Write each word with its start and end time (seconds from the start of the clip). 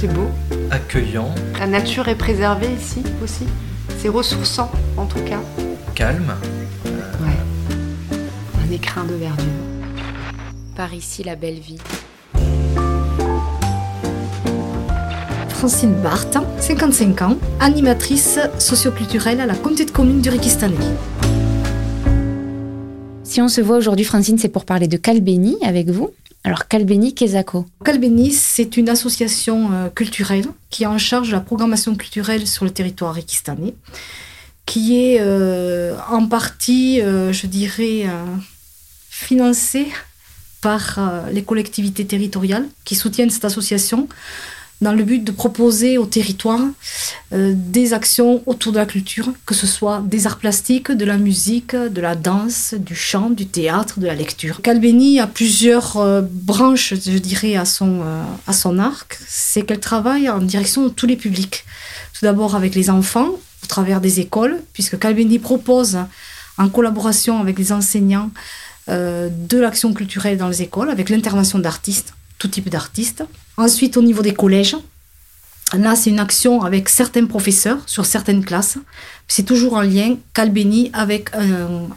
C'est 0.00 0.06
beau. 0.06 0.30
accueillant, 0.70 1.28
La 1.58 1.66
nature 1.66 2.08
est 2.08 2.14
préservée 2.14 2.70
ici 2.72 3.02
aussi. 3.22 3.44
C'est 3.98 4.08
ressourçant 4.08 4.70
en 4.96 5.04
tout 5.04 5.22
cas. 5.24 5.40
calme. 5.94 6.32
Ouais. 7.20 8.16
Un 8.66 8.72
écrin 8.72 9.04
de 9.04 9.12
verdure. 9.12 9.44
Par 10.74 10.94
ici, 10.94 11.22
la 11.22 11.36
belle 11.36 11.58
vie. 11.58 11.76
Francine 15.50 15.92
Barthes, 16.02 16.38
55 16.60 17.20
ans, 17.20 17.36
animatrice 17.60 18.38
socioculturelle 18.58 19.42
à 19.42 19.44
la 19.44 19.54
communauté 19.54 19.84
de 19.84 19.90
communes 19.90 20.22
du 20.22 20.30
Rikistanais. 20.30 20.76
Si 23.22 23.42
on 23.42 23.48
se 23.48 23.60
voit 23.60 23.76
aujourd'hui, 23.76 24.06
Francine, 24.06 24.38
c'est 24.38 24.48
pour 24.48 24.64
parler 24.64 24.88
de 24.88 24.96
Calbeni 24.96 25.58
avec 25.62 25.90
vous. 25.90 26.08
Alors, 26.42 26.68
Calbeni 26.68 27.14
Kezako. 27.14 27.66
Calbeni, 27.84 28.32
c'est 28.32 28.76
une 28.76 28.88
association 28.88 29.72
euh, 29.72 29.88
culturelle 29.90 30.46
qui 30.70 30.84
est 30.84 30.86
en 30.86 30.96
charge 30.96 31.28
de 31.28 31.32
la 31.32 31.40
programmation 31.40 31.94
culturelle 31.94 32.46
sur 32.46 32.64
le 32.64 32.70
territoire 32.70 33.14
rikistanais, 33.14 33.74
qui 34.64 35.04
est 35.04 35.18
euh, 35.20 35.96
en 36.08 36.26
partie, 36.26 37.02
euh, 37.02 37.32
je 37.32 37.46
dirais, 37.46 38.06
financée 39.10 39.88
par 40.62 40.98
les 41.32 41.42
collectivités 41.42 42.06
territoriales 42.06 42.66
qui 42.84 42.94
soutiennent 42.94 43.30
cette 43.30 43.46
association 43.46 44.08
dans 44.80 44.92
le 44.92 45.02
but 45.02 45.22
de 45.22 45.30
proposer 45.30 45.98
au 45.98 46.06
territoire 46.06 46.60
euh, 47.32 47.52
des 47.54 47.92
actions 47.92 48.42
autour 48.46 48.72
de 48.72 48.78
la 48.78 48.86
culture, 48.86 49.30
que 49.44 49.54
ce 49.54 49.66
soit 49.66 50.02
des 50.06 50.26
arts 50.26 50.38
plastiques, 50.38 50.90
de 50.90 51.04
la 51.04 51.18
musique, 51.18 51.76
de 51.76 52.00
la 52.00 52.14
danse, 52.14 52.74
du 52.74 52.94
chant, 52.94 53.30
du 53.30 53.46
théâtre, 53.46 54.00
de 54.00 54.06
la 54.06 54.14
lecture. 54.14 54.62
Calbeni 54.62 55.20
a 55.20 55.26
plusieurs 55.26 55.98
euh, 55.98 56.22
branches, 56.24 56.94
je 56.94 57.18
dirais, 57.18 57.56
à 57.56 57.66
son, 57.66 58.00
euh, 58.02 58.22
à 58.46 58.52
son 58.52 58.78
arc. 58.78 59.18
C'est 59.28 59.62
qu'elle 59.62 59.80
travaille 59.80 60.30
en 60.30 60.38
direction 60.38 60.84
de 60.84 60.88
tous 60.88 61.06
les 61.06 61.16
publics. 61.16 61.64
Tout 62.18 62.24
d'abord 62.24 62.54
avec 62.54 62.74
les 62.74 62.88
enfants, 62.88 63.28
au 63.62 63.66
travers 63.66 64.00
des 64.00 64.20
écoles, 64.20 64.62
puisque 64.72 64.98
Calbeni 64.98 65.38
propose, 65.38 65.98
en 66.56 66.68
collaboration 66.68 67.38
avec 67.40 67.58
les 67.58 67.72
enseignants, 67.72 68.30
de 68.88 69.56
l'action 69.56 69.94
culturelle 69.94 70.36
dans 70.36 70.48
les 70.48 70.62
écoles, 70.62 70.90
avec 70.90 71.10
l'intervention 71.10 71.60
d'artistes, 71.60 72.12
tout 72.40 72.48
type 72.48 72.68
d'artistes. 72.68 73.22
Ensuite, 73.56 73.96
au 73.96 74.02
niveau 74.02 74.22
des 74.22 74.34
collèges, 74.34 74.76
là, 75.74 75.94
c'est 75.94 76.10
une 76.10 76.18
action 76.18 76.62
avec 76.62 76.88
certains 76.88 77.26
professeurs 77.26 77.78
sur 77.86 78.04
certaines 78.06 78.44
classes. 78.44 78.78
C'est 79.28 79.44
toujours 79.44 79.74
en 79.74 79.82
lien, 79.82 80.16
Calbeni, 80.34 80.90
avec 80.92 81.30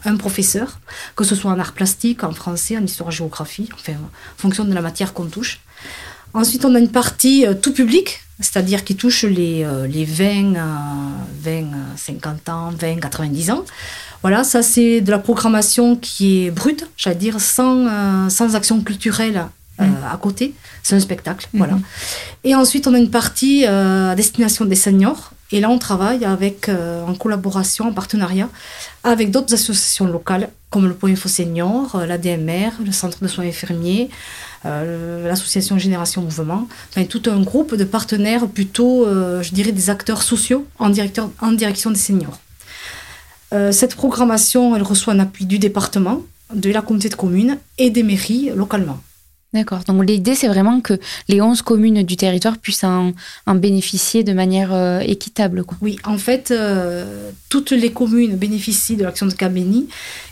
un, 0.04 0.16
professeur, 0.16 0.78
que 1.16 1.24
ce 1.24 1.34
soit 1.34 1.50
en 1.50 1.58
art 1.58 1.72
plastique, 1.72 2.22
en 2.22 2.32
français, 2.32 2.76
en 2.76 2.84
histoire-géographie, 2.84 3.68
enfin, 3.74 3.94
en 3.94 4.38
fonction 4.38 4.64
de 4.64 4.74
la 4.74 4.82
matière 4.82 5.14
qu'on 5.14 5.26
touche. 5.26 5.60
Ensuite, 6.34 6.64
on 6.64 6.74
a 6.74 6.78
une 6.78 6.90
partie 6.90 7.46
euh, 7.46 7.54
tout 7.54 7.72
public, 7.72 8.20
c'est-à-dire 8.40 8.82
qui 8.84 8.96
touche 8.96 9.22
les, 9.22 9.64
euh, 9.64 9.86
les 9.86 10.04
20, 10.04 10.56
euh, 10.56 10.62
20, 11.40 11.50
euh, 11.50 11.62
50 11.96 12.48
ans, 12.48 12.70
20, 12.70 12.96
90 12.96 13.50
ans. 13.50 13.64
Voilà, 14.22 14.42
ça 14.42 14.62
c'est 14.62 15.02
de 15.02 15.10
la 15.10 15.18
programmation 15.18 15.96
qui 15.96 16.46
est 16.46 16.50
brute, 16.50 16.88
j'allais 16.96 17.16
dire, 17.16 17.40
sans, 17.40 17.86
euh, 17.86 18.28
sans 18.30 18.56
action 18.56 18.80
culturelle 18.80 19.46
euh, 19.80 19.84
à 20.12 20.16
côté. 20.16 20.54
C'est 20.82 20.94
un 20.94 21.00
spectacle, 21.00 21.48
voilà. 21.52 21.78
Et 22.44 22.54
ensuite, 22.54 22.86
on 22.86 22.94
a 22.94 22.98
une 22.98 23.10
partie 23.10 23.64
euh, 23.66 24.12
à 24.12 24.14
destination 24.14 24.64
des 24.66 24.76
seniors. 24.76 25.32
Et 25.50 25.60
là, 25.60 25.70
on 25.70 25.78
travaille 25.78 26.24
avec, 26.24 26.68
euh, 26.68 27.04
en 27.04 27.14
collaboration, 27.14 27.88
en 27.88 27.92
partenariat 27.92 28.48
avec 29.02 29.30
d'autres 29.30 29.54
associations 29.54 30.06
locales, 30.06 30.50
comme 30.70 30.86
le 30.86 30.94
Point 30.94 31.12
Info 31.12 31.28
Senior, 31.28 31.94
euh, 31.94 32.06
l'ADMR, 32.06 32.70
le 32.84 32.92
Centre 32.92 33.18
de 33.22 33.28
soins 33.28 33.46
infirmiers, 33.46 34.10
l'association 34.64 35.76
Génération 35.76 36.22
Mouvement, 36.22 36.66
enfin, 36.88 37.04
tout 37.04 37.22
un 37.26 37.42
groupe 37.42 37.74
de 37.74 37.84
partenaires 37.84 38.46
plutôt, 38.46 39.04
je 39.06 39.50
dirais, 39.52 39.72
des 39.72 39.90
acteurs 39.90 40.22
sociaux 40.22 40.66
en, 40.78 40.88
directeur, 40.88 41.28
en 41.42 41.52
direction 41.52 41.90
des 41.90 41.98
seniors. 41.98 42.38
Cette 43.72 43.94
programmation, 43.94 44.74
elle 44.74 44.82
reçoit 44.82 45.12
un 45.12 45.18
appui 45.18 45.44
du 45.44 45.58
département, 45.58 46.22
de 46.54 46.70
la 46.70 46.80
communauté 46.80 47.10
de 47.10 47.14
communes 47.14 47.58
et 47.76 47.90
des 47.90 48.02
mairies 48.02 48.52
localement. 48.56 49.00
D'accord. 49.54 49.84
Donc, 49.86 50.04
l'idée, 50.04 50.34
c'est 50.34 50.48
vraiment 50.48 50.80
que 50.80 50.98
les 51.28 51.40
11 51.40 51.62
communes 51.62 52.02
du 52.02 52.16
territoire 52.16 52.58
puissent 52.58 52.82
en, 52.82 53.12
en 53.46 53.54
bénéficier 53.54 54.24
de 54.24 54.32
manière 54.32 54.74
euh, 54.74 54.98
équitable. 54.98 55.62
Quoi. 55.62 55.78
Oui, 55.80 55.96
en 56.02 56.18
fait, 56.18 56.50
euh, 56.50 57.30
toutes 57.50 57.70
les 57.70 57.92
communes 57.92 58.34
bénéficient 58.34 58.96
de 58.96 59.04
l'action 59.04 59.26
de 59.26 59.32
Calbeni, 59.32 59.86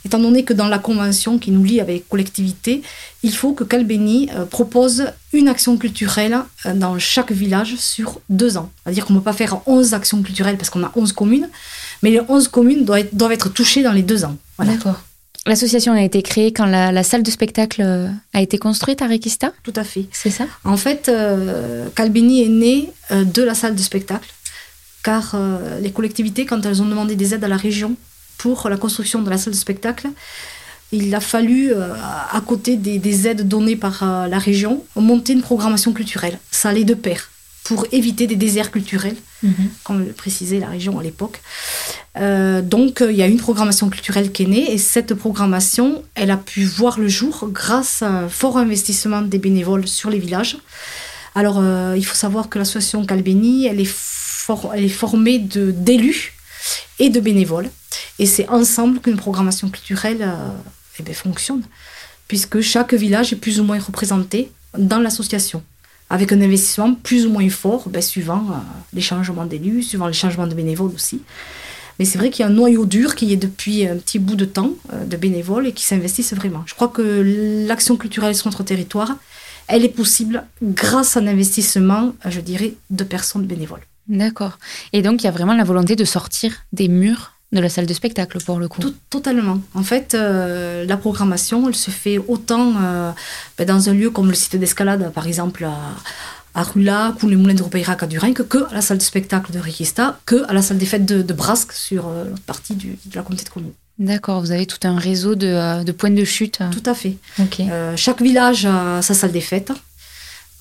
étant 0.05 0.19
donné 0.19 0.43
que 0.43 0.53
dans 0.53 0.67
la 0.67 0.81
convention 0.81 1.39
qui 1.39 1.53
nous 1.53 1.63
lie 1.63 1.81
avec 1.81 1.95
les 1.95 2.01
collectivités, 2.01 2.83
il 3.23 3.33
faut 3.33 3.53
que 3.53 3.63
Calbeni 3.63 4.29
euh, 4.35 4.45
propose 4.45 5.05
une 5.33 5.47
action 5.47 5.77
culturelle 5.77 6.39
dans 6.75 6.99
chaque 6.99 7.31
village 7.31 7.77
sur 7.77 8.21
deux 8.29 8.57
ans. 8.57 8.73
C'est-à-dire 8.83 9.07
qu'on 9.07 9.13
ne 9.13 9.19
peut 9.21 9.25
pas 9.27 9.33
faire 9.33 9.61
11 9.67 9.95
actions 9.95 10.21
culturelles 10.21 10.57
parce 10.57 10.69
qu'on 10.69 10.83
a 10.83 10.91
11 10.97 11.13
communes, 11.13 11.49
mais 12.03 12.11
les 12.11 12.21
11 12.29 12.49
communes 12.49 12.85
doivent 12.85 12.99
être, 12.99 13.15
doivent 13.15 13.33
être 13.33 13.51
touchées 13.51 13.85
dans 13.85 13.93
les 13.93 14.03
deux 14.03 14.25
ans. 14.25 14.37
Voilà. 14.59 14.73
D'accord. 14.73 15.01
L'association 15.47 15.93
a 15.93 16.03
été 16.03 16.23
créée 16.23 16.53
quand 16.53 16.67
la, 16.67 16.93
la 16.93 17.03
salle 17.03 17.25
de 17.25 17.31
spectacle 17.31 17.83
euh, 17.83 18.09
a 18.33 18.41
été 18.41 18.59
construite 18.59 19.03
à 19.03 19.09
Requista, 19.09 19.53
Tout 19.65 19.73
à 19.75 19.83
fait. 19.83 20.07
c'est 20.13 20.31
ça? 20.31 20.45
En 20.65 20.77
fait, 20.77 21.09
euh, 21.09 21.89
Calbeni 21.97 22.45
est 22.45 22.49
né 22.49 22.91
euh, 23.11 23.25
de 23.25 23.43
la 23.43 23.55
salle 23.55 23.75
de 23.75 23.81
spectacle, 23.81 24.29
car 25.03 25.33
euh, 25.35 25.81
les 25.81 25.91
collectivités, 25.91 26.47
quand 26.47 26.65
elles 26.65 26.81
ont 26.81 26.87
demandé 26.87 27.17
des 27.17 27.35
aides 27.35 27.43
à 27.43 27.49
la 27.49 27.57
région 27.57 27.97
pour 28.39 28.69
la 28.69 28.77
construction 28.77 29.21
de 29.21 29.31
la 29.31 29.37
salle 29.37 29.53
de 29.53 29.59
spectacle, 29.59 30.09
il 30.93 31.13
a 31.15 31.21
fallu, 31.21 31.73
à 31.73 32.41
côté 32.47 32.77
des, 32.77 32.99
des 32.99 33.27
aides 33.27 33.49
données 33.49 33.77
par 33.77 34.05
la 34.29 34.39
région, 34.39 34.85
monter 34.95 35.33
une 35.33 35.41
programmation 35.41 35.93
culturelle. 35.95 36.39
Ça 36.51 36.69
allait 36.69 36.85
de 36.85 36.93
pair, 36.93 37.31
pour 37.65 37.87
éviter 37.93 38.27
des 38.27 38.37
déserts 38.37 38.71
culturels, 38.71 39.17
comme 39.85 40.05
le 40.05 40.13
précisait 40.13 40.59
la 40.59 40.69
région 40.69 40.99
à 40.99 41.03
l'époque. 41.03 41.41
Euh, 42.17 42.61
donc, 42.61 43.01
euh, 43.01 43.11
il 43.13 43.17
y 43.17 43.23
a 43.23 43.27
une 43.27 43.39
programmation 43.39 43.89
culturelle 43.89 44.33
qui 44.33 44.43
est 44.45 44.47
née, 44.47 44.73
et 44.73 44.79
cette 44.79 45.15
programmation, 45.15 46.03
elle 46.15 46.31
a 46.31 46.37
pu 46.37 46.65
voir 46.65 46.99
le 46.99 47.09
jour 47.09 47.49
grâce 47.51 48.03
à 48.03 48.09
un 48.09 48.29
fort 48.29 48.59
investissement 48.59 49.23
des 49.23 49.39
bénévoles 49.39 49.87
sur 49.89 50.11
les 50.11 50.19
villages. 50.19 50.57
Alors, 51.35 51.59
euh, 51.61 51.95
il 51.97 52.05
faut 52.05 52.15
savoir 52.17 52.49
que 52.49 52.59
l'association 52.59 53.05
Calbeni, 53.07 53.67
elle 53.67 53.81
est, 53.81 53.89
for- 53.89 54.73
elle 54.75 54.85
est 54.85 54.89
formée 54.89 55.39
de- 55.39 55.71
d'élus 55.71 56.35
et 56.99 57.09
de 57.11 57.21
bénévoles. 57.21 57.71
Et 58.19 58.27
c'est 58.27 58.49
ensemble 58.49 59.01
qu'une 59.01 59.17
programmation 59.17 59.69
culturelle 59.71 60.19
euh, 60.23 60.49
eh 60.99 61.03
ben, 61.03 61.15
fonctionne, 61.15 61.63
puisque 62.29 62.61
chaque 62.61 62.93
village 62.95 63.33
est 63.33 63.37
plus 63.37 63.61
ou 63.61 63.65
moins 63.65 63.79
représenté 63.79 64.51
dans 64.79 64.99
l'association, 65.01 65.63
avec 66.13 66.31
un 66.31 66.43
investissement 66.43 66.93
plus 66.93 67.27
ou 67.27 67.31
moins 67.31 67.49
fort, 67.49 67.89
ben, 67.89 68.03
suivant 68.03 68.45
euh, 68.51 68.55
les 68.93 69.01
changements 69.01 69.47
d'élus, 69.47 69.83
suivant 69.83 70.07
les 70.07 70.13
changements 70.13 70.47
de 70.47 70.55
bénévoles 70.55 70.93
aussi. 70.95 71.23
Mais 71.99 72.05
c'est 72.05 72.19
vrai 72.19 72.29
qu'il 72.29 72.45
y 72.45 72.47
a 72.47 72.51
un 72.51 72.55
noyau 72.55 72.85
dur 72.85 73.15
qui 73.15 73.33
est 73.33 73.37
depuis 73.37 73.87
un 73.87 73.97
petit 73.97 74.19
bout 74.19 74.37
de 74.37 74.45
temps 74.45 74.73
euh, 74.93 75.07
de 75.07 75.17
bénévoles 75.17 75.69
et 75.69 75.73
qui 75.73 75.85
s'investissent 75.85 76.35
vraiment. 76.35 76.65
Je 76.67 76.75
crois 76.75 76.89
que 76.89 77.65
l'action 77.67 77.97
culturelle 77.97 78.35
sur 78.35 78.49
notre 78.49 78.63
territoire, 78.63 79.17
elle 79.69 79.87
est 79.87 79.89
possible 79.89 80.45
grâce 80.63 81.17
à 81.17 81.21
un 81.21 81.27
investissement, 81.27 82.13
euh, 82.27 82.31
je 82.31 82.43
dirais, 82.43 82.75
de 82.91 83.05
personnes 83.05 83.47
bénévoles. 83.47 83.87
D'accord. 84.07 84.59
Et 84.93 85.01
donc, 85.01 85.23
il 85.23 85.25
y 85.25 85.29
a 85.29 85.33
vraiment 85.33 85.55
la 85.55 85.65
volonté 85.65 85.97
de 85.97 86.05
sortir 86.05 86.53
des 86.75 86.89
murs 86.89 87.32
de 87.53 87.61
la 87.61 87.69
salle 87.69 87.87
de 87.87 87.93
spectacle, 87.95 88.39
pour 88.43 88.59
le 88.59 88.67
coup. 88.69 88.81
Tout- 88.81 88.95
totalement. 89.11 89.61
En 89.75 89.83
fait, 89.83 90.15
euh, 90.15 90.85
la 90.87 90.97
programmation, 90.97 91.69
elle 91.69 91.75
se 91.77 91.91
fait 91.91 92.19
autant 92.19 92.75
euh, 92.83 93.11
ben, 93.59 93.67
dans 93.67 93.89
un 93.91 93.95
lieu 93.95 94.11
comme 94.11 94.29
le 94.29 94.35
site 94.35 94.57
d'escalade, 94.57 95.13
par 95.13 95.27
exemple, 95.27 95.65
à, 95.65 95.79
à 96.55 96.63
Rulac 96.63 97.23
ou 97.23 97.29
les 97.29 97.37
Moulins 97.37 97.55
de 97.55 97.63
Ropeyrac 97.63 98.03
à 98.03 98.07
Durenc, 98.07 98.43
que 98.49 98.59
à 98.71 98.75
la 98.75 98.81
salle 98.81 98.99
de 98.99 99.03
spectacle 99.03 99.53
de 99.53 99.59
Riquista, 99.59 100.19
que 100.25 100.49
à 100.49 100.55
la 100.55 100.63
salle 100.63 100.79
des 100.79 100.87
fêtes 100.87 101.05
de, 101.05 101.21
de 101.21 101.33
Brasque 101.35 101.73
sur 101.73 102.09
euh, 102.09 102.25
l'autre 102.31 102.43
partie 102.43 102.75
du- 102.75 102.97
de 103.05 103.15
la 103.17 103.23
communauté 103.23 103.45
de 103.45 103.51
communes. 103.53 103.73
D'accord, 103.99 104.41
vous 104.41 104.51
avez 104.51 104.65
tout 104.67 104.79
un 104.85 104.99
réseau 104.99 105.35
de, 105.35 105.47
euh, 105.47 105.85
de 105.85 105.93
points 105.93 106.11
de 106.11 106.25
chute. 106.25 106.59
Tout 106.73 106.83
à 106.91 106.95
fait. 106.95 107.17
Chaque 107.97 108.23
village 108.23 108.65
a 108.65 109.03
sa 109.03 109.13
salle 109.13 109.33
des 109.33 109.43
fêtes 109.43 109.73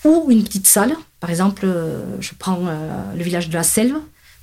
ou 0.03 0.27
une 0.29 0.43
petite 0.43 0.67
salle. 0.67 0.93
Par 1.21 1.29
exemple, 1.29 1.65
je 2.19 2.31
prends 2.37 2.59
le 3.15 3.23
village 3.23 3.47
de 3.49 3.53
la 3.53 3.63
Selve, 3.63 3.95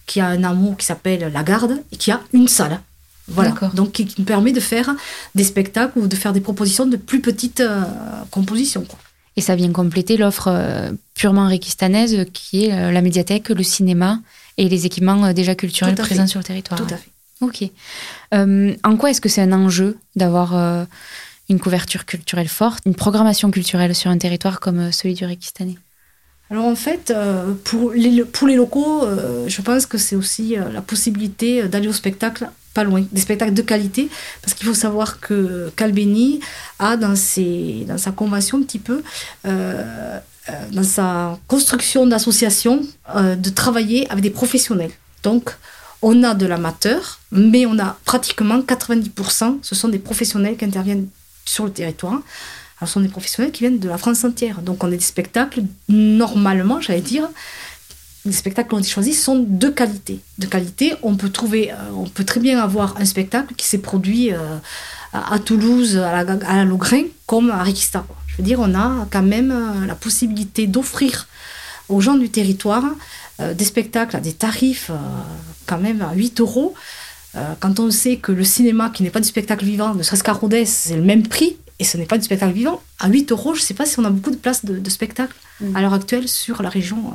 qui 0.09 0.19
a 0.21 0.27
un 0.27 0.43
hameau 0.43 0.73
qui 0.79 0.87
s'appelle 0.87 1.31
La 1.33 1.43
Garde 1.45 1.75
et 1.93 1.97
qui 1.97 2.11
a 2.11 2.21
une 2.33 2.49
salle. 2.49 2.81
Voilà. 3.29 3.55
Donc, 3.75 3.93
qui, 3.93 4.07
qui 4.07 4.17
nous 4.19 4.25
permet 4.25 4.53
de 4.53 4.61
faire 4.61 4.89
des 5.35 5.45
spectacles 5.45 5.99
ou 5.99 6.07
de 6.09 6.17
faire 6.17 6.33
des 6.33 6.41
propositions 6.41 6.87
de 6.87 6.97
plus 6.97 7.21
petites 7.21 7.61
euh, 7.61 7.83
compositions. 8.31 8.85
quoi. 8.89 8.99
Et 9.37 9.43
ça 9.43 9.55
vient 9.55 9.71
compléter 9.71 10.17
l'offre 10.17 10.49
euh, 10.49 10.91
purement 11.15 11.47
réquistanaise 11.47 12.25
qui 12.33 12.65
est 12.65 12.73
euh, 12.73 12.91
la 12.91 13.03
médiathèque, 13.03 13.51
le 13.51 13.63
cinéma 13.63 14.21
et 14.57 14.69
les 14.69 14.87
équipements 14.87 15.27
euh, 15.27 15.33
déjà 15.35 15.55
culturels 15.55 15.95
présents 15.95 16.27
sur 16.27 16.41
le 16.41 16.45
territoire. 16.45 16.81
Tout 16.81 16.93
à 16.93 16.97
fait. 16.97 17.11
Ok. 17.41 17.71
Euh, 18.35 18.75
en 18.83 18.97
quoi 18.97 19.11
est-ce 19.11 19.21
que 19.21 19.29
c'est 19.29 19.43
un 19.43 19.53
enjeu 19.53 19.99
d'avoir 20.17 20.57
euh, 20.57 20.85
une 21.51 21.61
couverture 21.61 22.07
culturelle 22.07 22.49
forte, 22.49 22.81
une 22.87 22.95
programmation 22.95 23.51
culturelle 23.51 23.95
sur 23.95 24.11
un 24.11 24.19
territoire 24.19 24.59
comme 24.59 24.91
celui 24.91 25.15
du 25.15 25.25
Réquistanais 25.27 25.77
Alors 26.51 26.65
en 26.65 26.77
fait, 26.77 27.11
euh, 27.11 27.53
pour, 27.65 27.93
les, 27.93 28.57
locaux, 28.57 29.05
euh, 29.05 29.47
je 29.49 29.61
pense 29.61 29.85
que 29.85 29.99
c'est 29.99 30.17
aussi 30.17 30.57
euh, 30.57 30.71
la 30.73 30.81
possibilité 30.81 31.69
d'aller 31.69 31.89
au 31.89 31.93
spectacle 31.93 32.49
pas 32.75 32.85
loin, 32.85 33.05
des 33.11 33.21
spectacles 33.21 33.55
de 33.55 33.63
qualité, 33.63 34.09
parce 34.41 34.55
qu'il 34.55 34.67
faut 34.67 34.75
savoir 34.75 35.21
que 35.21 35.71
Calbeni 35.75 36.41
a 36.79 36.97
dans, 36.97 37.17
sa 37.17 38.13
convention 38.13 38.59
un 38.59 38.63
petit 38.63 38.79
peu 38.79 39.03
dans 39.45 40.83
sa 40.85 41.39
construction 41.49 42.07
d'association, 42.07 42.83
de 43.17 43.51
travailler 43.51 44.09
avec 44.11 44.23
des 44.23 44.31
professionnels. 44.31 44.93
Donc, 45.25 45.51
on 46.03 46.23
a 46.23 46.35
de 46.35 46.47
l'amateur, 46.47 47.19
mais 47.33 47.67
on 47.67 47.81
a 47.81 47.99
pratiquement 48.05 48.61
90%, 48.61 49.59
ce 49.63 49.75
sont 49.75 49.89
des 49.89 49.99
professionnels 49.99 50.57
qui 50.57 50.65
interviennent 50.65 51.09
sur 51.45 51.65
le 51.65 51.73
territoire. 51.73 52.21
Alors, 52.81 52.89
ce 52.89 52.95
sont 52.95 53.01
des 53.01 53.09
professionnels 53.09 53.53
qui 53.53 53.61
viennent 53.61 53.79
de 53.79 53.89
la 53.89 53.99
France 53.99 54.23
entière. 54.25 54.63
Donc, 54.63 54.85
on 54.85 54.89
a 54.89 54.91
des 54.91 55.01
spectacles, 55.01 55.63
normalement, 55.89 56.81
j'allais 56.81 57.01
dire, 57.01 57.29
les 58.25 58.33
spectacles 58.33 58.75
ont 58.75 58.79
été 58.79 58.89
choisis 58.89 59.21
sont 59.21 59.45
de 59.47 59.69
qualité. 59.69 60.21
De 60.39 60.47
qualité, 60.47 60.95
on 61.03 61.17
peut 61.17 61.31
trouver, 61.31 61.73
euh, 61.73 61.77
on 61.97 62.05
peut 62.05 62.25
très 62.25 62.41
bien 62.41 62.61
avoir 62.61 62.97
un 62.99 63.05
spectacle 63.05 63.55
qui 63.55 63.67
s'est 63.67 63.79
produit 63.79 64.33
euh, 64.33 64.59
à 65.13 65.39
Toulouse, 65.39 65.97
à 65.97 66.25
la, 66.25 66.33
à 66.33 66.65
comme 67.27 67.51
à 67.51 67.63
Rikista. 67.63 68.05
Je 68.27 68.37
veux 68.37 68.43
dire, 68.43 68.61
on 68.61 68.75
a 68.75 69.07
quand 69.11 69.23
même 69.23 69.51
euh, 69.51 69.87
la 69.87 69.95
possibilité 69.95 70.67
d'offrir 70.67 71.27
aux 71.89 72.01
gens 72.01 72.17
du 72.17 72.29
territoire 72.29 72.85
des 73.55 73.65
spectacles 73.65 74.17
à 74.17 74.21
des 74.21 74.33
tarifs 74.33 74.91
quand 75.65 75.79
même 75.79 76.03
à 76.03 76.13
8 76.13 76.41
euros. 76.41 76.75
quand 77.61 77.81
on 77.81 77.91
sait 77.91 78.17
que 78.17 78.33
le 78.33 78.45
cinéma, 78.45 78.91
qui 78.91 79.05
n'est 79.05 79.11
pas 79.11 79.21
du 79.21 79.29
spectacle 79.29 79.65
vivant, 79.65 79.95
ne 79.95 80.03
serait-ce 80.03 80.25
qu'à 80.25 80.35
Rodez, 80.35 80.67
c'est 80.67 80.97
le 80.97 81.03
même 81.03 81.27
prix, 81.27 81.57
et 81.79 81.85
ce 81.85 81.97
n'est 81.97 82.07
pas 82.07 82.19
du 82.19 82.25
spectacle 82.25 82.53
vivant, 82.53 82.83
à 82.99 83.09
8 83.09 83.33
euros, 83.33 83.55
je 83.55 83.61
ne 83.61 83.65
sais 83.65 83.75
pas 83.75 83.87
si 83.87 83.99
on 83.99 84.05
a 84.05 84.11
beaucoup 84.11 84.31
de 84.31 84.37
places 84.37 84.65
de, 84.65 84.79
de 84.79 84.91
spectacle 84.91 85.35
mm. 85.61 85.77
à 85.77 85.81
l'heure 85.81 85.95
actuelle 85.95 86.29
sur 86.29 86.63
la 86.63 86.69
région 86.69 87.13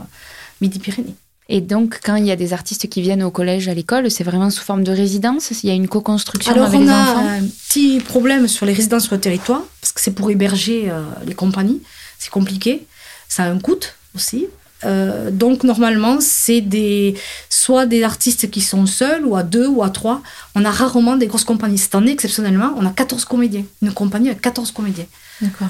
Midi-Pyrénées. 0.61 1.15
Et 1.49 1.61
donc, 1.61 1.99
quand 2.03 2.15
il 2.15 2.25
y 2.25 2.31
a 2.31 2.35
des 2.35 2.53
artistes 2.53 2.87
qui 2.87 3.01
viennent 3.01 3.23
au 3.23 3.31
collège, 3.31 3.67
à 3.67 3.73
l'école, 3.73 4.09
c'est 4.09 4.23
vraiment 4.23 4.49
sous 4.49 4.63
forme 4.63 4.83
de 4.83 4.91
résidence? 4.91 5.51
Il 5.63 5.67
y 5.67 5.71
a 5.71 5.75
une 5.75 5.89
co-construction 5.89 6.53
avec 6.53 6.79
les 6.79 6.89
enfants 6.89 6.91
Alors, 6.91 7.23
on 7.23 7.27
a 7.27 7.31
un 7.31 7.43
petit 7.43 7.99
problème 7.99 8.47
sur 8.47 8.65
les 8.65 8.73
résidences 8.73 9.03
sur 9.03 9.15
le 9.15 9.21
territoire, 9.21 9.61
parce 9.81 9.91
que 9.91 9.99
c'est 9.99 10.11
pour 10.11 10.31
héberger 10.31 10.89
euh, 10.89 11.03
les 11.25 11.35
compagnies. 11.35 11.81
C'est 12.17 12.29
compliqué. 12.29 12.85
Ça 13.27 13.43
a 13.43 13.49
un 13.49 13.59
coût 13.59 13.79
aussi. 14.15 14.47
Euh, 14.85 15.31
donc, 15.31 15.63
normalement, 15.63 16.17
c'est 16.19 16.61
des, 16.61 17.15
soit 17.49 17.85
des 17.85 18.03
artistes 18.03 18.49
qui 18.49 18.61
sont 18.61 18.85
seuls, 18.85 19.25
ou 19.25 19.35
à 19.35 19.43
deux, 19.43 19.67
ou 19.67 19.83
à 19.83 19.89
trois. 19.89 20.21
On 20.55 20.65
a 20.65 20.71
rarement 20.71 21.15
des 21.15 21.27
grosses 21.27 21.43
compagnies. 21.43 21.77
Cette 21.77 21.95
année, 21.95 22.11
exceptionnellement, 22.11 22.73
on 22.77 22.85
a 22.85 22.91
14 22.91 23.25
comédiens. 23.25 23.63
Une 23.81 23.93
compagnie 23.93 24.29
a 24.29 24.35
14 24.35 24.71
comédiens. 24.71 25.05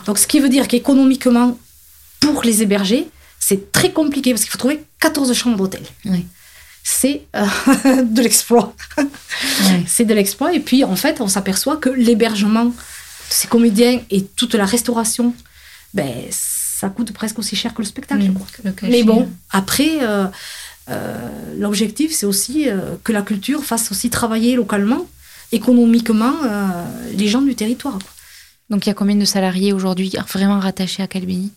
Donc, 0.05 0.17
ce 0.17 0.27
qui 0.27 0.39
veut 0.39 0.49
dire 0.49 0.67
qu'économiquement, 0.67 1.57
pour 2.19 2.43
les 2.43 2.61
héberger, 2.61 3.07
c'est 3.39 3.71
très 3.71 3.91
compliqué 3.91 4.31
parce 4.31 4.43
qu'il 4.43 4.51
faut 4.51 4.57
trouver 4.57 4.83
14 4.99 5.33
chambres 5.33 5.57
d'hôtel. 5.57 5.83
C'est 6.83 7.23
euh, 7.35 7.45
de 8.03 8.21
l'exploit. 8.21 8.75
C'est 9.87 10.05
de 10.05 10.13
l'exploit. 10.13 10.53
Et 10.53 10.59
puis, 10.59 10.83
en 10.83 10.95
fait, 10.95 11.21
on 11.21 11.27
s'aperçoit 11.27 11.77
que 11.77 11.89
l'hébergement 11.89 12.65
de 12.65 12.73
ces 13.29 13.47
comédiens 13.47 14.01
et 14.09 14.23
toute 14.23 14.53
la 14.55 14.65
restauration, 14.65 15.33
ben, 15.93 16.13
ça 16.83 16.89
coûte 16.89 17.13
presque 17.13 17.39
aussi 17.39 17.55
cher 17.55 17.73
que 17.73 17.81
le 17.81 17.87
spectacle. 17.87 18.29
Mais 18.83 19.03
bon, 19.03 19.29
après, 19.51 19.99
euh, 20.01 20.25
euh, 20.89 21.29
l'objectif, 21.57 22.11
c'est 22.13 22.25
aussi 22.25 22.67
que 23.05 23.13
la 23.13 23.21
culture 23.21 23.63
fasse 23.63 23.89
aussi 23.91 24.09
travailler 24.09 24.57
localement, 24.57 25.07
économiquement, 25.53 26.35
les 27.13 27.29
gens 27.29 27.41
du 27.41 27.55
territoire. 27.55 27.99
Donc, 28.69 28.85
il 28.85 28.89
y 28.89 28.91
a 28.91 28.95
combien 28.95 29.15
de 29.15 29.23
salariés 29.23 29.71
aujourd'hui 29.71 30.11
vraiment 30.33 30.59
rattachés 30.59 31.03
à 31.03 31.07
Calbini? 31.07 31.53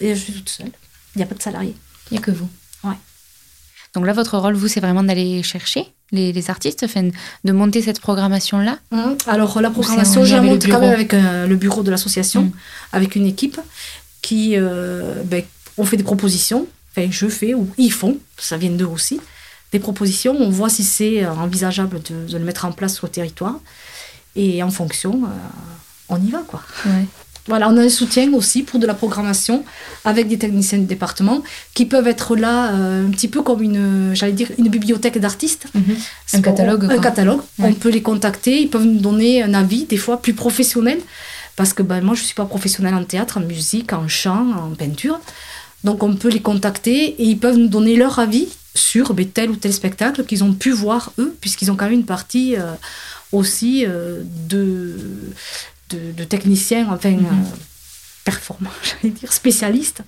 Et 0.00 0.14
je 0.14 0.20
suis 0.24 0.32
toute 0.32 0.48
seule. 0.48 0.72
Il 1.14 1.18
n'y 1.18 1.24
a 1.24 1.26
pas 1.26 1.34
de 1.34 1.42
salariés. 1.42 1.76
Il 2.10 2.14
n'y 2.14 2.18
a 2.18 2.22
que 2.22 2.30
vous? 2.30 2.48
Ouais. 2.82 2.98
Donc 3.94 4.06
là, 4.06 4.14
votre 4.14 4.38
rôle, 4.38 4.54
vous, 4.54 4.68
c'est 4.68 4.80
vraiment 4.80 5.02
d'aller 5.02 5.42
chercher 5.42 5.92
les, 6.12 6.50
artistes, 6.50 6.86
de 7.44 7.52
monter 7.52 7.82
cette 7.82 8.00
programmation-là? 8.00 8.78
Mmh. 8.92 8.98
Alors, 9.26 9.60
la 9.60 9.70
programmation, 9.70 10.24
je 10.24 10.34
la 10.34 10.42
monte 10.42 10.66
quand 10.66 10.80
même 10.80 10.94
avec 10.94 11.12
euh, 11.12 11.46
le 11.46 11.56
bureau 11.56 11.82
de 11.82 11.90
l'association, 11.90 12.44
mmh. 12.44 12.52
avec 12.92 13.14
une 13.16 13.26
équipe 13.26 13.60
qui. 14.22 14.52
Euh, 14.56 15.22
ben, 15.24 15.42
on 15.78 15.84
fait 15.84 15.96
des 15.96 16.04
propositions. 16.04 16.66
Enfin, 16.90 17.08
je 17.10 17.28
fais, 17.28 17.54
ou 17.54 17.68
ils 17.78 17.92
font, 17.92 18.18
ça 18.36 18.56
vient 18.56 18.70
d'eux 18.70 18.86
aussi. 18.86 19.20
Des 19.72 19.78
propositions, 19.78 20.36
on 20.38 20.50
voit 20.50 20.68
si 20.68 20.82
c'est 20.82 21.24
euh, 21.24 21.32
envisageable 21.32 22.00
de, 22.02 22.36
le 22.36 22.44
mettre 22.44 22.64
en 22.64 22.72
place 22.72 22.96
sur 22.96 23.06
le 23.06 23.12
territoire. 23.12 23.60
Et 24.36 24.62
en 24.62 24.70
fonction, 24.70 25.22
on 26.08 26.20
y 26.20 26.30
va, 26.30 26.42
quoi. 26.46 26.62
Ouais. 26.86 27.06
Voilà, 27.50 27.68
on 27.68 27.76
a 27.76 27.82
un 27.82 27.88
soutien 27.88 28.32
aussi 28.34 28.62
pour 28.62 28.78
de 28.78 28.86
la 28.86 28.94
programmation 28.94 29.64
avec 30.04 30.28
des 30.28 30.38
techniciens 30.38 30.78
du 30.78 30.84
département 30.84 31.42
qui 31.74 31.86
peuvent 31.86 32.06
être 32.06 32.36
là 32.36 32.72
euh, 32.72 33.06
un 33.06 33.10
petit 33.10 33.28
peu 33.28 33.42
comme 33.42 33.62
une, 33.62 34.12
j'allais 34.14 34.32
dire, 34.32 34.48
une 34.58 34.68
bibliothèque 34.68 35.18
d'artistes. 35.18 35.66
Mhm. 35.74 35.96
Un 36.34 36.40
catalogue. 36.42 36.84
un 36.90 36.98
catalogue. 36.98 37.40
On 37.58 37.72
peut 37.72 37.88
les 37.88 38.02
contacter, 38.02 38.60
ils 38.60 38.70
peuvent 38.70 38.84
nous 38.84 39.00
donner 39.00 39.42
un 39.42 39.54
avis, 39.54 39.84
des 39.84 39.96
fois 39.96 40.20
plus 40.20 40.34
professionnel, 40.34 41.00
parce 41.60 41.74
que 41.74 41.82
ben, 41.82 42.00
moi 42.00 42.14
je 42.14 42.22
ne 42.22 42.24
suis 42.24 42.34
pas 42.34 42.46
professionnelle 42.46 42.94
en 42.94 43.04
théâtre, 43.04 43.36
en 43.36 43.42
musique, 43.42 43.92
en 43.92 44.08
chant, 44.08 44.50
en 44.52 44.70
peinture. 44.70 45.20
Donc 45.84 46.02
on 46.02 46.16
peut 46.16 46.30
les 46.30 46.40
contacter 46.40 47.08
et 47.20 47.24
ils 47.24 47.38
peuvent 47.38 47.58
nous 47.58 47.68
donner 47.68 47.96
leur 47.96 48.18
avis 48.18 48.48
sur 48.74 49.12
ben, 49.12 49.28
tel 49.28 49.50
ou 49.50 49.56
tel 49.56 49.70
spectacle 49.70 50.24
qu'ils 50.24 50.42
ont 50.42 50.54
pu 50.54 50.70
voir 50.70 51.12
eux, 51.18 51.36
puisqu'ils 51.38 51.70
ont 51.70 51.76
quand 51.76 51.84
même 51.84 51.92
une 52.00 52.06
partie 52.06 52.56
euh, 52.56 52.72
aussi 53.30 53.84
euh, 53.86 54.22
de 54.48 54.96
de, 55.90 56.24
techniciens, 56.24 56.88
enfin, 56.90 57.12
euh, 57.12 57.20
performants, 58.24 58.70
j'allais 59.02 59.12
dire, 59.12 59.30
spécialistes. 59.30 60.00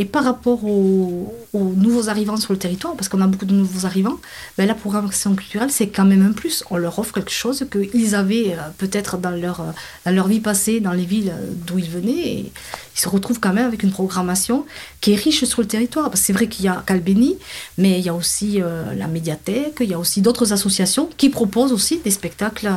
Et 0.00 0.06
par 0.06 0.24
rapport 0.24 0.64
aux, 0.64 1.32
nouveaux 1.52 2.08
arrivants 2.08 2.38
sur 2.38 2.52
le 2.52 2.58
territoire, 2.58 2.94
parce 2.96 3.08
qu'on 3.08 3.20
a 3.20 3.26
beaucoup 3.26 3.44
de 3.44 3.54
nouveaux 3.54 3.84
arrivants, 3.84 4.18
ben, 4.56 4.66
la 4.66 4.74
programmation 4.74 5.34
culturelle, 5.34 5.70
c'est 5.70 5.88
quand 5.88 6.06
même 6.06 6.22
un 6.22 6.32
plus. 6.32 6.64
On 6.70 6.78
leur 6.78 6.98
offre 6.98 7.12
quelque 7.12 7.30
chose 7.30 7.66
qu'ils 7.70 8.14
avaient 8.14 8.54
euh, 8.54 8.62
peut-être 8.78 9.18
dans 9.18 9.30
leur, 9.30 9.60
euh, 9.60 9.72
dans 10.06 10.12
leur 10.12 10.26
vie 10.26 10.40
passée, 10.40 10.80
dans 10.80 10.92
les 10.92 11.04
villes 11.04 11.32
d'où 11.66 11.78
ils 11.78 11.90
venaient. 11.90 12.12
Et 12.12 12.52
ils 12.96 13.00
se 13.00 13.08
retrouvent 13.08 13.40
quand 13.40 13.52
même 13.52 13.66
avec 13.66 13.82
une 13.82 13.92
programmation 13.92 14.64
qui 15.00 15.12
est 15.12 15.16
riche 15.16 15.44
sur 15.44 15.60
le 15.60 15.68
territoire. 15.68 16.08
Parce 16.08 16.20
que 16.20 16.26
c'est 16.26 16.32
vrai 16.32 16.48
qu'il 16.48 16.64
y 16.64 16.68
a 16.68 16.82
Calbeni, 16.86 17.36
mais 17.78 17.98
il 17.98 18.04
y 18.04 18.08
a 18.08 18.14
aussi 18.14 18.60
la 18.96 19.06
médiathèque, 19.06 19.76
il 19.80 19.90
y 19.90 19.94
a 19.94 19.98
aussi 19.98 20.22
d'autres 20.22 20.52
associations 20.52 21.10
qui 21.16 21.28
proposent 21.28 21.72
aussi 21.72 21.98
des 21.98 22.10
spectacles 22.10 22.70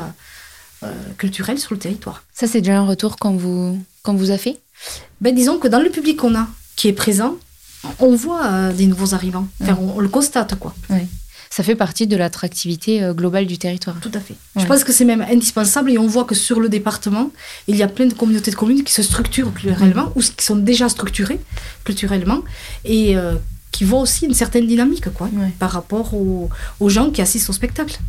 euh, 0.84 0.92
culturel 1.18 1.60
sur 1.60 1.74
le 1.74 1.80
territoire. 1.80 2.24
Ça, 2.34 2.48
c'est 2.48 2.60
déjà 2.60 2.80
un 2.80 2.86
retour 2.86 3.16
qu'on 3.16 3.38
vous, 3.38 3.80
qu'on 4.02 4.16
vous 4.16 4.32
a 4.32 4.38
fait? 4.38 4.60
Ben, 5.22 5.34
Disons 5.34 5.58
que 5.58 5.70
dans 5.70 5.80
le 5.80 5.90
public 5.90 6.18
qu'on 6.18 6.36
a, 6.36 6.48
qui 6.76 6.88
est 6.88 6.94
présent, 6.94 7.36
on 8.00 8.16
voit 8.16 8.46
euh, 8.46 8.74
des 8.74 8.88
nouveaux 8.88 9.14
arrivants. 9.14 9.48
on, 9.62 10.00
le 10.00 10.10
constate, 10.10 10.56
quoi. 10.56 10.74
Ça 11.50 11.62
fait 11.62 11.76
partie 11.76 12.08
de 12.08 12.18
l'attractivité 12.18 13.04
euh, 13.04 13.14
globale 13.14 13.46
du 13.46 13.60
territoire. 13.60 13.96
Tout 14.02 14.12
à 14.16 14.20
fait. 14.20 14.34
Je 14.56 14.66
pense 14.66 14.84
que 14.84 14.92
c'est 14.92 15.06
même 15.06 15.22
indispensable 15.22 15.92
et 15.92 16.00
on 16.00 16.08
voit 16.08 16.24
que 16.24 16.34
sur 16.34 16.60
le 16.60 16.68
département, 16.68 17.32
il 17.68 17.76
y 17.76 17.84
a 17.84 17.88
plein 17.88 18.08
de 18.08 18.14
communautés 18.14 18.50
de 18.50 18.56
communes 18.56 18.84
qui 18.84 18.94
se 18.94 19.04
structurent 19.04 19.54
culturellement 19.54 20.12
ou 20.16 20.22
qui 20.22 20.44
sont 20.44 20.56
déjà 20.56 20.90
structurées 20.90 21.40
culturellement 21.84 22.42
et 22.86 23.16
qui 23.72 23.84
voient 23.84 24.00
aussi 24.00 24.26
une 24.26 24.34
certaine 24.34 24.66
dynamique 24.66 25.14
quoi, 25.14 25.30
par 25.60 25.70
rapport 25.70 26.16
aux, 26.16 26.50
aux 26.80 26.90
gens 26.90 27.12
qui 27.12 27.22
assistent 27.22 27.52
au 27.52 27.54
spectacle. 27.54 28.00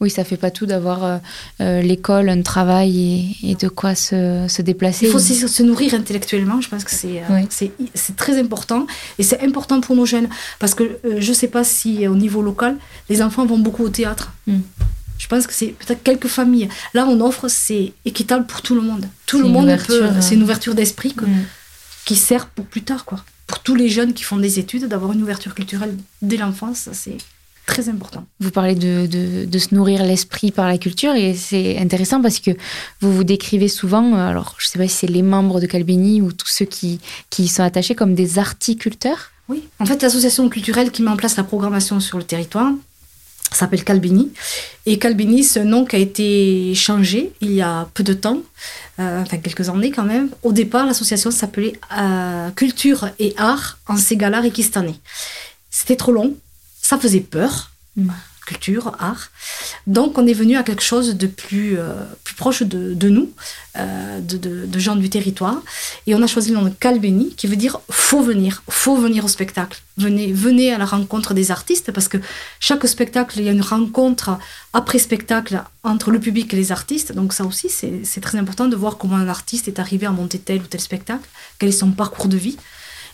Oui, 0.00 0.10
ça 0.10 0.24
fait 0.24 0.36
pas 0.36 0.50
tout 0.50 0.66
d'avoir 0.66 1.04
euh, 1.04 1.18
euh, 1.60 1.80
l'école, 1.80 2.28
un 2.28 2.42
travail 2.42 3.36
et, 3.42 3.54
de 3.54 3.68
quoi 3.68 3.94
se, 3.94 4.44
se, 4.48 4.60
déplacer. 4.60 5.06
Il 5.06 5.12
faut 5.12 5.18
aussi 5.18 5.36
se 5.36 5.62
nourrir 5.62 5.94
intellectuellement, 5.94 6.60
je 6.60 6.68
pense 6.68 6.82
que 6.82 6.90
c'est 6.90 7.22
euh, 7.30 8.12
très 8.16 8.38
important. 8.40 8.86
Et 9.18 9.22
c'est 9.22 9.40
important 9.40 9.80
pour 9.80 9.94
nos 9.94 10.04
jeunes. 10.04 10.28
Parce 10.58 10.74
que 10.74 10.98
je 11.04 11.28
ne 11.28 11.34
sais 11.34 11.46
pas 11.46 11.62
si 11.62 12.08
au 12.08 12.16
niveau 12.16 12.42
local, 12.42 12.76
les 13.08 13.22
enfants 13.22 13.46
vont 13.46 13.58
beaucoup 13.58 13.84
au 13.84 13.88
théâtre. 13.88 14.32
Hmm. 14.48 14.60
Je 15.16 15.28
pense 15.28 15.46
que 15.46 15.52
c'est 15.52 15.68
peut-être 15.68 16.02
quelques 16.02 16.26
familles. 16.26 16.68
Là, 16.92 17.06
on 17.08 17.20
offre, 17.20 17.46
c'est 17.46 17.92
équitable 18.04 18.46
pour 18.46 18.62
tout 18.62 18.74
le 18.74 18.80
monde. 18.80 19.06
Tout 19.26 19.40
le 19.40 19.48
monde 19.48 19.74
peut. 19.86 20.08
C'est 20.20 20.34
une 20.34 20.42
ouverture 20.42 20.74
d'esprit 20.74 21.14
hmm. 21.16 21.44
qui 22.04 22.16
sert 22.16 22.46
pour 22.48 22.66
plus 22.66 22.82
tard, 22.82 23.04
quoi. 23.04 23.24
Pour 23.46 23.60
tous 23.60 23.76
les 23.76 23.88
jeunes 23.88 24.12
qui 24.12 24.24
font 24.24 24.38
des 24.38 24.58
études, 24.58 24.88
d'avoir 24.88 25.12
une 25.12 25.22
ouverture 25.22 25.54
culturelle 25.54 25.94
dès 26.20 26.36
l'enfance, 26.36 26.88
c'est 26.92 27.18
très 27.66 27.88
important. 27.88 28.26
Vous 28.40 28.50
parlez 28.50 28.74
de, 28.74 29.06
de, 29.46 29.58
se 29.58 29.74
nourrir 29.74 30.04
l'esprit 30.04 30.50
par 30.50 30.66
la 30.66 30.78
culture 30.78 31.14
et 31.14 31.34
c'est 31.34 31.78
intéressant 31.78 32.20
parce 32.20 32.38
que 32.38 32.50
vous 33.00 33.12
vous 33.12 33.24
décrivez 33.24 33.68
souvent, 33.68 34.14
alors 34.14 34.56
je 34.58 34.66
ne 34.66 34.70
sais 34.70 34.78
pas 34.78 34.88
si 34.88 34.94
c'est 34.94 35.06
les 35.06 35.22
membres 35.22 35.60
de 35.60 35.66
Calbini 35.66 36.20
ou 36.20 36.32
tous 36.32 36.48
ceux 36.48 36.66
qui, 36.66 37.00
qui 37.30 37.48
sont 37.48 37.62
attachés 37.62 37.94
comme 37.94 38.14
des 38.14 38.38
articulteurs. 38.38 39.30
Oui, 39.48 39.62
en 39.78 39.86
fait 39.86 40.02
l'association 40.02 40.48
culturelle 40.48 40.90
qui 40.90 41.02
met 41.02 41.10
en 41.10 41.16
place 41.16 41.36
la 41.36 41.44
programmation 41.44 42.00
sur 42.00 42.18
le 42.18 42.24
territoire 42.24 42.72
s'appelle 43.52 43.84
Calbini. 43.84 44.32
Et 44.86 44.98
Calbini, 44.98 45.44
ce 45.44 45.60
nom 45.60 45.84
qui 45.84 45.96
a 45.96 45.98
été 45.98 46.74
changé 46.74 47.32
il 47.40 47.52
y 47.52 47.62
a 47.62 47.88
peu 47.94 48.02
de 48.02 48.12
temps, 48.12 48.40
euh, 48.98 49.22
enfin 49.22 49.38
quelques 49.38 49.68
années 49.68 49.90
quand 49.90 50.04
même. 50.04 50.30
Au 50.42 50.52
départ, 50.52 50.86
l'association 50.86 51.30
s'appelait 51.30 51.74
euh, 51.96 52.50
Culture 52.50 53.08
et 53.18 53.34
Art 53.36 53.78
en 53.88 53.96
Ségala 53.96 54.40
Rikistanais. 54.40 54.96
C'était 55.70 55.96
trop 55.96 56.12
long, 56.12 56.34
ça 56.84 56.98
faisait 56.98 57.20
peur, 57.20 57.70
mm. 57.96 58.10
culture, 58.46 58.94
art. 58.98 59.30
Donc 59.86 60.18
on 60.18 60.26
est 60.26 60.34
venu 60.34 60.56
à 60.56 60.62
quelque 60.62 60.82
chose 60.82 61.16
de 61.16 61.26
plus, 61.26 61.78
euh, 61.78 61.94
plus 62.24 62.34
proche 62.34 62.62
de, 62.62 63.08
nous, 63.08 63.32
euh, 63.78 64.20
de, 64.20 64.78
gens 64.78 64.94
du 64.94 65.08
territoire. 65.08 65.62
Et 66.06 66.14
on 66.14 66.22
a 66.22 66.26
choisi 66.26 66.50
le 66.50 66.56
nom 66.56 66.64
de 66.64 66.74
Calbeni, 66.78 67.34
qui 67.36 67.46
veut 67.46 67.56
dire 67.56 67.80
faut 67.90 68.22
venir, 68.22 68.62
faut 68.68 68.96
venir 68.96 69.24
au 69.24 69.28
spectacle. 69.28 69.80
Venez, 69.96 70.30
venez 70.30 70.74
à 70.74 70.78
la 70.78 70.84
rencontre 70.84 71.32
des 71.32 71.50
artistes, 71.50 71.90
parce 71.90 72.08
que 72.08 72.18
chaque 72.60 72.86
spectacle, 72.86 73.38
il 73.38 73.46
y 73.46 73.48
a 73.48 73.52
une 73.52 73.62
rencontre 73.62 74.36
après 74.74 74.98
spectacle 74.98 75.64
entre 75.84 76.10
le 76.10 76.20
public 76.20 76.52
et 76.52 76.56
les 76.56 76.70
artistes. 76.70 77.12
Donc 77.12 77.32
ça 77.32 77.44
aussi, 77.44 77.70
c'est 77.70 78.20
très 78.20 78.36
important 78.36 78.68
de 78.68 78.76
voir 78.76 78.98
comment 78.98 79.16
un 79.16 79.28
artiste 79.28 79.68
est 79.68 79.78
arrivé 79.78 80.04
à 80.04 80.10
monter 80.10 80.38
tel 80.38 80.60
ou 80.60 80.66
tel 80.66 80.82
spectacle, 80.82 81.26
quel 81.58 81.70
est 81.70 81.72
son 81.72 81.92
parcours 81.92 82.28
de 82.28 82.36
vie. 82.36 82.58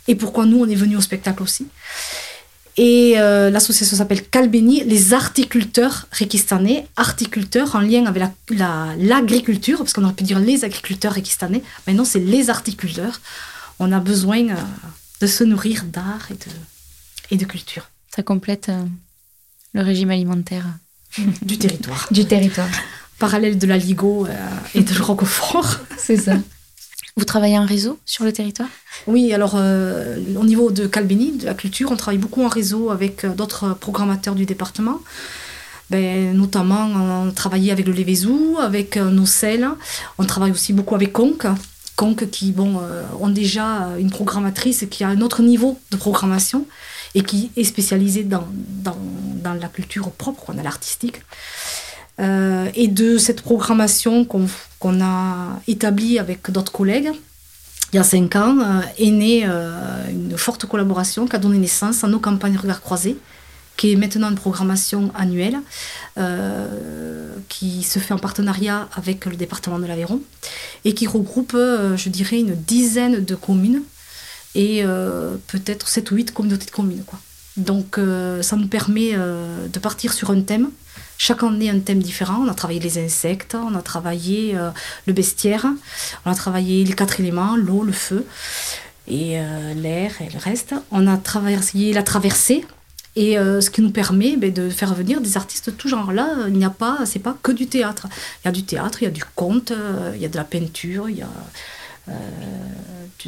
et 0.08 0.16
pourquoi 0.16 0.44
nous, 0.44 0.58
on 0.58 0.68
est 0.68 0.74
venus 0.74 0.98
au 0.98 1.02
spectacle 1.02 1.40
aussi. 1.44 1.68
Et 2.82 3.18
euh, 3.18 3.50
l'association 3.50 3.94
s'appelle 3.94 4.26
Kalbeni, 4.26 4.82
les 4.84 5.12
articulteurs 5.12 6.06
rékistanais, 6.12 6.86
articulteurs 6.96 7.76
en 7.76 7.80
lien 7.80 8.06
avec 8.06 8.22
l'agriculture, 8.48 9.76
la, 9.76 9.84
parce 9.84 9.92
qu'on 9.92 10.02
aurait 10.02 10.14
pu 10.14 10.24
dire 10.24 10.38
les 10.38 10.64
agriculteurs 10.64 11.12
rékistanais, 11.12 11.62
mais 11.86 11.92
non, 11.92 12.06
c'est 12.06 12.20
les 12.20 12.48
articulteurs. 12.48 13.20
On 13.80 13.92
a 13.92 14.00
besoin 14.00 14.48
euh, 14.48 14.54
de 15.20 15.26
se 15.26 15.44
nourrir 15.44 15.84
d'art 15.84 16.28
et 16.30 16.34
de, 16.34 16.50
et 17.32 17.36
de 17.36 17.44
culture. 17.44 17.90
Ça 18.16 18.22
complète 18.22 18.70
euh, 18.70 18.82
le 19.74 19.82
régime 19.82 20.10
alimentaire 20.10 20.64
du 21.42 21.58
territoire. 21.58 22.08
du 22.10 22.24
territoire. 22.24 22.70
Parallèle 23.18 23.58
de 23.58 23.66
la 23.66 23.76
Ligo 23.76 24.26
et 24.74 24.80
de 24.80 25.02
Roquefort. 25.02 25.80
c'est 25.98 26.16
ça. 26.16 26.36
Vous 27.16 27.24
travaillez 27.24 27.58
en 27.58 27.66
réseau 27.66 27.98
sur 28.06 28.24
le 28.24 28.32
territoire? 28.32 28.68
Oui, 29.06 29.32
alors 29.32 29.54
euh, 29.56 30.16
au 30.36 30.44
niveau 30.44 30.70
de 30.70 30.86
Calbini, 30.86 31.32
de 31.32 31.46
la 31.46 31.54
culture, 31.54 31.90
on 31.90 31.96
travaille 31.96 32.18
beaucoup 32.18 32.42
en 32.42 32.48
réseau 32.48 32.90
avec 32.90 33.24
euh, 33.24 33.30
d'autres 33.30 33.74
programmateurs 33.74 34.34
du 34.34 34.46
département. 34.46 35.00
Ben, 35.90 36.32
notamment, 36.36 36.86
on 36.86 37.32
travaille 37.32 37.70
avec 37.70 37.84
le 37.84 37.92
Lévézou, 37.92 38.58
avec 38.60 38.96
euh, 38.96 39.10
Nocel. 39.10 39.68
On 40.18 40.24
travaille 40.24 40.52
aussi 40.52 40.72
beaucoup 40.72 40.94
avec 40.94 41.12
Conque. 41.12 41.46
Conque 41.96 42.30
qui 42.30 42.52
bon, 42.52 42.80
ont 43.20 43.28
déjà 43.28 43.88
une 43.98 44.08
programmatrice 44.08 44.86
qui 44.90 45.04
a 45.04 45.08
un 45.08 45.20
autre 45.20 45.42
niveau 45.42 45.78
de 45.90 45.98
programmation 45.98 46.64
et 47.14 47.22
qui 47.22 47.50
est 47.58 47.64
spécialisée 47.64 48.22
dans, 48.22 48.48
dans, 48.50 48.96
dans 49.42 49.52
la 49.52 49.68
culture 49.68 50.10
propre, 50.12 50.54
a 50.56 50.62
l'artistique. 50.62 51.20
Euh, 52.20 52.68
et 52.74 52.88
de 52.88 53.18
cette 53.18 53.42
programmation 53.42 54.24
qu'on 54.24 55.00
a 55.00 55.60
établie 55.66 56.18
avec 56.18 56.50
d'autres 56.50 56.72
collègues, 56.72 57.10
il 57.92 57.96
y 57.96 57.98
a 57.98 58.04
cinq 58.04 58.36
ans, 58.36 58.58
euh, 58.60 58.80
est 58.98 59.10
née 59.10 59.42
euh, 59.46 60.08
une 60.10 60.36
forte 60.36 60.66
collaboration 60.66 61.26
qui 61.26 61.34
a 61.34 61.38
donné 61.38 61.58
naissance 61.58 62.04
à 62.04 62.08
nos 62.08 62.20
campagnes 62.20 62.56
Regard 62.56 62.82
Croisés, 62.82 63.16
qui 63.76 63.92
est 63.92 63.96
maintenant 63.96 64.28
une 64.28 64.36
programmation 64.36 65.10
annuelle, 65.14 65.58
qui 67.48 67.82
se 67.82 67.98
fait 67.98 68.12
en 68.12 68.18
partenariat 68.18 68.88
avec 68.94 69.24
le 69.24 69.36
département 69.36 69.78
de 69.78 69.86
l'Aveyron, 69.86 70.20
et 70.84 70.92
qui 70.92 71.06
regroupe, 71.06 71.52
je 71.54 72.08
dirais, 72.10 72.40
une 72.40 72.54
dizaine 72.54 73.24
de 73.24 73.34
communes, 73.34 73.82
et 74.54 74.84
peut-être 75.46 75.88
sept 75.88 76.10
ou 76.10 76.16
huit 76.16 76.30
communautés 76.30 76.66
de 76.66 76.70
communes. 76.70 77.04
Quoi. 77.06 77.20
Donc 77.56 77.98
ça 78.42 78.56
nous 78.56 78.68
permet 78.68 79.12
de 79.14 79.78
partir 79.78 80.12
sur 80.12 80.30
un 80.30 80.42
thème, 80.42 80.68
chaque 81.22 81.42
année, 81.42 81.68
un 81.68 81.80
thème 81.80 82.02
différent. 82.02 82.42
On 82.42 82.48
a 82.48 82.54
travaillé 82.54 82.80
les 82.80 82.96
insectes, 82.96 83.54
on 83.54 83.74
a 83.74 83.82
travaillé 83.82 84.56
euh, 84.56 84.70
le 85.06 85.12
bestiaire, 85.12 85.66
on 86.24 86.30
a 86.30 86.34
travaillé 86.34 86.82
les 86.82 86.94
quatre 86.94 87.20
éléments, 87.20 87.56
l'eau, 87.56 87.84
le 87.84 87.92
feu 87.92 88.24
et 89.06 89.38
euh, 89.38 89.74
l'air 89.74 90.12
et 90.22 90.30
le 90.32 90.38
reste. 90.38 90.74
On 90.90 91.06
a 91.06 91.18
travaillé 91.18 91.92
la 91.92 92.02
traversée. 92.02 92.64
Et 93.16 93.38
euh, 93.38 93.60
ce 93.60 93.70
qui 93.70 93.82
nous 93.82 93.90
permet 93.90 94.36
ben, 94.36 94.50
de 94.50 94.70
faire 94.70 94.94
venir 94.94 95.20
des 95.20 95.36
artistes 95.36 95.68
de 95.68 95.74
tout 95.74 95.88
genre. 95.88 96.10
Là, 96.10 96.46
il 96.46 96.54
n'y 96.54 96.64
a 96.64 96.70
pas, 96.70 97.00
c'est 97.04 97.18
pas 97.18 97.36
que 97.42 97.52
du 97.52 97.66
théâtre. 97.66 98.06
Il 98.42 98.46
y 98.46 98.48
a 98.48 98.52
du 98.52 98.62
théâtre, 98.62 99.02
il 99.02 99.04
y 99.04 99.08
a 99.08 99.10
du 99.10 99.24
conte, 99.34 99.74
il 100.14 100.22
y 100.22 100.24
a 100.24 100.28
de 100.28 100.36
la 100.36 100.44
peinture, 100.44 101.10
il 101.10 101.18
y 101.18 101.22
a 101.22 101.28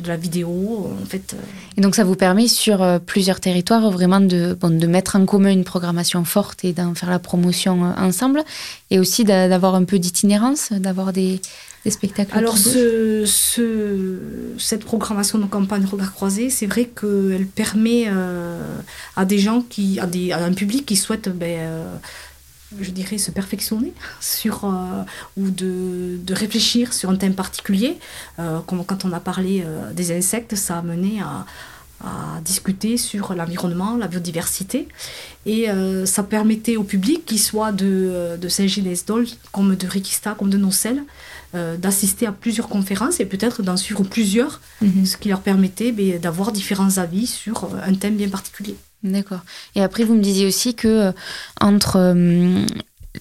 de 0.01 0.09
la 0.09 0.17
vidéo, 0.17 0.91
en 1.03 1.05
fait. 1.05 1.35
Euh. 1.35 1.43
Et 1.77 1.81
donc 1.81 1.95
ça 1.95 2.05
vous 2.05 2.15
permet 2.15 2.49
sur 2.49 2.83
euh, 2.83 2.99
plusieurs 2.99 3.41
territoires 3.41 3.91
vraiment 3.91 4.21
de, 4.21 4.57
de 4.61 4.87
mettre 4.87 5.17
en 5.17 5.27
commun 5.27 5.51
une 5.51 5.65
programmation 5.65 6.25
forte 6.25 6.65
et 6.65 6.73
d'en 6.73 6.95
faire 6.95 7.11
la 7.11 7.19
promotion 7.19 7.85
euh, 7.85 7.93
ensemble, 7.99 8.43
et 8.91 8.99
aussi 8.99 9.25
d'avoir 9.25 9.75
un 9.75 9.85
peu 9.85 9.99
d'itinérance, 9.99 10.73
d'avoir 10.73 11.13
des, 11.13 11.41
des, 11.85 11.91
spectacles. 11.91 12.37
Alors 12.37 12.57
ce, 12.57 13.25
ce, 13.27 14.19
cette 14.59 14.85
programmation 14.85 15.39
de 15.39 15.47
campagne 15.47 15.85
Regard 15.85 16.15
Croisé, 16.15 16.49
c'est 16.49 16.67
vrai 16.67 16.87
qu'elle 16.87 17.47
permet 17.47 18.07
à 19.17 19.25
des 19.25 19.39
gens, 19.39 19.63
qui, 19.69 19.99
à, 20.01 20.07
des, 20.07 20.33
à 20.33 20.45
un 20.45 20.53
public 20.53 20.87
qui 20.87 20.97
souhaite 20.97 21.29
ben, 21.29 21.85
je 22.81 22.91
dirais, 22.91 23.19
se 23.19 23.31
perfectionner 23.31 23.93
sur, 24.21 24.65
euh, 24.65 25.03
ou 25.37 25.51
de, 25.51 26.19
de, 26.23 26.35
réfléchir 26.35 26.93
sur 26.93 27.11
un 27.11 27.17
thème 27.17 27.35
particulier. 27.35 27.99
Euh, 28.39 28.61
comme 28.61 28.85
quand 28.85 29.05
on 29.05 29.13
a 29.13 29.21
parlé 29.21 29.65
euh, 29.65 29.93
des 29.93 30.17
insectes, 30.17 30.55
ça 30.57 30.79
a 30.79 30.83
mené 30.83 31.21
à, 31.21 31.47
à 32.05 32.41
discuter 32.41 32.97
sur 32.97 33.35
l'environnement, 33.35 33.97
la 33.97 34.09
biodiversité. 34.09 34.89
Et 35.47 35.67
ça 36.05 36.23
permettait 36.23 36.77
au 36.77 36.85
public, 36.85 37.25
qu'il 37.27 37.41
soit 37.41 37.73
de, 37.73 38.37
de 38.41 38.49
Saint-Genès-d'Ol, 38.49 39.27
comme 39.51 39.75
de 39.75 39.87
Rikista, 39.89 40.35
comme 40.37 40.51
de 40.51 40.57
Nocel, 40.57 41.03
d'assister 41.53 42.27
à 42.27 42.33
plusieurs 42.33 42.69
conférences 42.69 43.19
et 43.19 43.25
peut-être 43.25 43.63
d'en 43.63 43.77
suivre 43.77 44.05
plusieurs, 44.05 44.61
mhm. 44.81 45.05
ce 45.05 45.17
qui 45.17 45.29
leur 45.29 45.41
permettait 45.41 45.91
ben, 45.91 46.19
d'avoir 46.21 46.53
différents 46.53 46.99
avis 46.99 47.27
sur 47.27 47.71
un 47.85 47.95
thème 47.95 48.17
bien 48.17 48.29
particulier. 48.29 48.77
D'accord. 49.05 49.41
Et 49.75 49.83
après, 49.83 50.05
vous 50.05 50.15
me 50.15 50.23
disiez 50.23 50.47
aussi 50.47 50.75
que 50.75 50.89
euh, 50.89 51.13
entre 51.61 51.97
euh, 51.97 52.65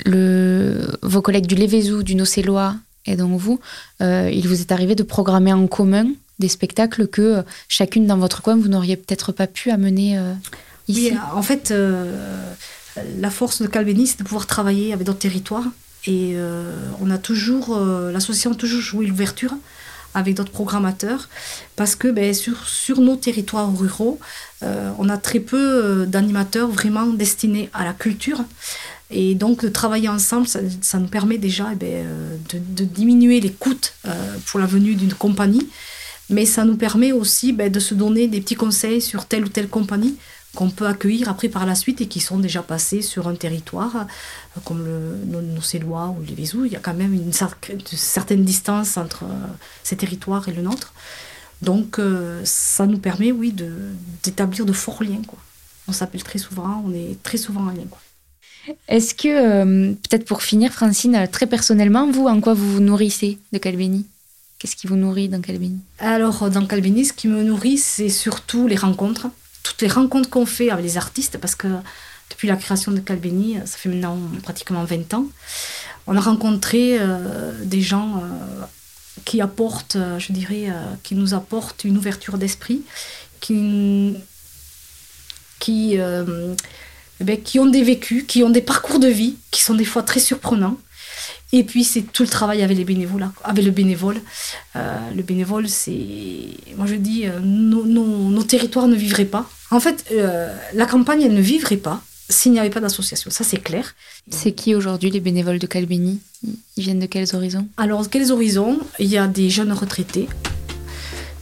le, 0.05 0.87
vos 1.01 1.21
collègues 1.21 1.47
du 1.47 1.55
Lévézou, 1.55 2.03
du 2.03 2.15
Nocélois 2.15 2.75
et 3.07 3.15
donc 3.15 3.39
vous, 3.39 3.59
euh, 4.01 4.29
il 4.31 4.47
vous 4.47 4.61
est 4.61 4.71
arrivé 4.71 4.93
de 4.93 5.03
programmer 5.03 5.51
en 5.53 5.65
commun 5.65 6.05
des 6.37 6.47
spectacles 6.47 7.07
que 7.07 7.43
chacune 7.67 8.05
dans 8.05 8.17
votre 8.17 8.41
coin, 8.43 8.55
vous 8.55 8.67
n'auriez 8.67 8.95
peut-être 8.95 9.31
pas 9.31 9.47
pu 9.47 9.71
amener 9.71 10.19
ici? 10.87 11.11
oui, 11.11 11.17
En 11.33 11.41
fait, 11.41 11.71
la 13.19 13.29
force 13.29 13.61
de 13.61 13.67
Calvénis, 13.67 14.07
c'est 14.07 14.19
de 14.19 14.23
pouvoir 14.23 14.47
travailler 14.47 14.93
avec 14.93 15.05
d'autres 15.05 15.19
territoires. 15.19 15.65
Et 16.07 16.35
on 16.99 17.11
a 17.11 17.19
toujours, 17.19 17.79
l'association 17.79 18.53
a 18.53 18.55
toujours 18.55 18.81
joué 18.81 19.05
l'ouverture 19.05 19.53
avec 20.13 20.35
d'autres 20.35 20.51
programmateurs, 20.51 21.29
parce 21.75 21.95
que 21.95 22.07
ben, 22.07 22.33
sur, 22.33 22.67
sur 22.67 23.01
nos 23.01 23.15
territoires 23.15 23.75
ruraux, 23.75 24.19
euh, 24.63 24.91
on 24.99 25.09
a 25.09 25.17
très 25.17 25.39
peu 25.39 25.57
euh, 25.57 26.05
d'animateurs 26.05 26.69
vraiment 26.69 27.07
destinés 27.07 27.69
à 27.73 27.83
la 27.83 27.93
culture. 27.93 28.43
Et 29.09 29.35
donc 29.35 29.63
de 29.63 29.69
travailler 29.69 30.07
ensemble, 30.07 30.47
ça, 30.47 30.99
nous 30.99 31.07
permet 31.07 31.37
déjà 31.37 31.69
eh 31.73 31.75
ben, 31.75 31.87
euh, 31.89 32.37
de, 32.53 32.85
diminuer 32.85 33.41
les 33.41 33.51
coûts 33.51 33.75
pour 34.45 34.59
la 34.59 34.65
venue 34.65 34.95
d'une 34.95 35.13
compagnie, 35.13 35.67
mais 36.29 36.45
ça 36.45 36.63
nous 36.63 36.77
permet 36.77 37.11
aussi 37.11 37.51
ben, 37.51 37.69
de 37.69 37.79
se 37.79 37.93
donner 37.93 38.27
des 38.27 38.39
petits 38.39 38.55
conseils 38.55 39.01
sur 39.01 39.25
telle 39.25 39.43
ou 39.43 39.49
telle 39.49 39.67
compagnie 39.67 40.15
qu'on 40.55 40.69
peut 40.69 40.87
accueillir 40.87 41.29
après 41.29 41.47
par 41.47 41.65
la 41.65 41.75
suite 41.75 42.01
et 42.01 42.07
qui 42.07 42.19
sont 42.19 42.37
déjà 42.37 42.61
passés 42.61 43.01
sur 43.01 43.27
un 43.27 43.35
territoire 43.35 43.95
euh, 43.95 44.59
comme 44.65 44.83
le, 44.83 45.41
nos, 45.41 45.61
Célois 45.61 46.13
ou 46.17 46.21
les 46.23 46.35
Vézous. 46.35 46.65
Il 46.65 46.73
y 46.73 46.75
a 46.75 46.79
quand 46.79 46.93
même 46.93 47.13
une, 47.13 47.31
certaine 47.31 48.43
distance 48.43 48.97
entre 48.97 49.23
euh, 49.23 49.47
ces 49.83 49.95
territoires 49.95 50.47
et 50.49 50.51
le 50.51 50.61
nôtre. 50.61 50.93
Donc 51.61 51.99
euh, 51.99 52.41
ça 52.43 52.85
nous 52.85 52.97
permet, 52.97 53.31
oui, 53.31 53.55
d'établir 54.23 54.65
de, 54.65 54.73
forts 54.73 55.03
liens. 55.03 55.21
Quoi. 55.25 55.39
On 55.87 55.93
s'appelle 55.93 56.23
très 56.23 56.39
souvent, 56.39 56.83
on 56.85 56.93
est 56.93 57.21
très 57.23 57.37
souvent 57.37 57.61
en 57.61 57.71
lien. 57.71 57.85
Est-ce 58.87 59.15
que, 59.15 59.93
peut-être 59.93 60.25
pour 60.25 60.43
finir, 60.43 60.71
Francine, 60.71 61.27
très 61.31 61.47
personnellement, 61.47 62.09
vous, 62.11 62.27
en 62.27 62.39
quoi 62.41 62.53
vous 62.53 62.73
vous 62.73 62.79
nourrissez 62.79 63.39
de 63.51 63.57
Calvini 63.57 64.05
Qu'est-ce 64.59 64.75
qui 64.75 64.85
vous 64.85 64.95
nourrit 64.95 65.29
dans 65.29 65.41
Calvini 65.41 65.79
Alors, 65.97 66.51
dans 66.51 66.67
Calvini, 66.67 67.05
ce 67.05 67.13
qui 67.13 67.27
me 67.27 67.41
nourrit, 67.41 67.79
c'est 67.79 68.09
surtout 68.09 68.67
les 68.67 68.75
rencontres 68.75 69.29
toutes 69.71 69.81
les 69.81 69.87
rencontres 69.87 70.29
qu'on 70.29 70.45
fait 70.45 70.69
avec 70.69 70.83
les 70.83 70.97
artistes, 70.97 71.37
parce 71.37 71.55
que 71.55 71.67
depuis 72.29 72.47
la 72.49 72.57
création 72.57 72.91
de 72.91 72.99
Calbeni, 72.99 73.57
ça 73.65 73.77
fait 73.77 73.87
maintenant 73.87 74.17
pratiquement 74.43 74.83
20 74.83 75.13
ans, 75.13 75.27
on 76.07 76.17
a 76.17 76.19
rencontré 76.19 76.97
euh, 76.99 77.53
des 77.63 77.81
gens 77.81 78.17
euh, 78.17 78.65
qui 79.23 79.39
apportent, 79.39 79.95
euh, 79.95 80.19
je 80.19 80.33
dirais, 80.33 80.67
qui 81.03 81.15
nous 81.15 81.33
apportent 81.33 81.85
une 81.85 81.97
ouverture 81.97 82.37
d'esprit, 82.37 82.81
eh 83.49 84.13
ben, 87.21 87.41
qui 87.41 87.59
ont 87.59 87.65
des 87.65 87.83
vécus, 87.83 88.25
qui 88.27 88.43
ont 88.43 88.49
des 88.49 88.61
parcours 88.61 88.99
de 88.99 89.07
vie 89.07 89.37
qui 89.51 89.61
sont 89.61 89.75
des 89.75 89.85
fois 89.85 90.03
très 90.03 90.19
surprenants. 90.19 90.77
Et 91.53 91.63
puis 91.63 91.83
c'est 91.83 92.01
tout 92.01 92.23
le 92.23 92.29
travail 92.29 92.61
avec 92.61 92.77
les 92.77 92.85
bénévoles, 92.85 93.29
avec 93.43 93.65
le 93.65 93.71
bénévole. 93.71 94.21
le 94.75 95.21
bénévole, 95.21 95.67
c'est, 95.67 95.97
moi 96.77 96.85
je 96.85 96.95
dis, 96.95 97.25
nos, 97.43 97.83
nos 97.85 98.43
territoires 98.43 98.87
ne 98.87 98.95
vivraient 98.95 99.25
pas 99.25 99.49
en 99.71 99.79
fait, 99.79 100.05
euh, 100.11 100.53
la 100.73 100.85
campagne, 100.85 101.21
elle 101.23 101.33
ne 101.33 101.41
vivrait 101.41 101.77
pas 101.77 102.01
s'il 102.29 102.51
n'y 102.51 102.59
avait 102.59 102.69
pas 102.69 102.81
d'association. 102.81 103.31
Ça, 103.31 103.45
c'est 103.45 103.57
clair. 103.57 103.95
C'est 104.29 104.51
qui 104.51 104.75
aujourd'hui 104.75 105.09
les 105.09 105.21
bénévoles 105.21 105.59
de 105.59 105.67
Calbini 105.67 106.19
Ils 106.43 106.83
viennent 106.83 106.99
de 106.99 107.05
quels 107.05 107.33
horizons? 107.35 107.67
Alors, 107.77 108.09
quels 108.09 108.31
horizons? 108.31 108.79
Il 108.99 109.07
y 109.07 109.17
a 109.17 109.27
des 109.27 109.49
jeunes 109.49 109.71
retraités 109.71 110.27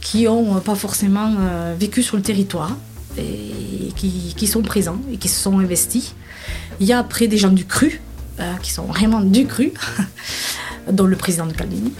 qui 0.00 0.24
n'ont 0.24 0.56
euh, 0.56 0.60
pas 0.60 0.76
forcément 0.76 1.34
euh, 1.40 1.74
vécu 1.78 2.02
sur 2.02 2.16
le 2.16 2.22
territoire 2.22 2.76
et 3.18 3.92
qui, 3.96 4.46
sont 4.46 4.62
présents 4.62 5.00
et 5.12 5.16
qui 5.16 5.28
se 5.28 5.42
sont 5.42 5.58
investis. 5.58 6.14
Il 6.78 6.86
y 6.86 6.92
a 6.92 6.98
après 6.98 7.26
des 7.26 7.36
gens 7.36 7.50
du 7.50 7.66
cru, 7.66 8.00
qui 8.62 8.72
sont 8.72 8.84
vraiment 8.84 9.20
du 9.20 9.46
cru, 9.46 9.72
dont 10.92 11.06
le 11.06 11.16
président 11.16 11.46
de 11.46 11.52
Calbini, 11.52 11.92